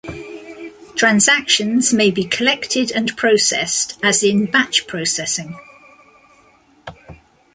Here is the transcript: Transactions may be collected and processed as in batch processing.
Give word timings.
Transactions 0.95 1.93
may 1.93 2.09
be 2.09 2.23
collected 2.23 2.89
and 2.91 3.15
processed 3.15 3.99
as 4.01 4.23
in 4.23 4.47
batch 4.47 4.87
processing. 4.87 5.59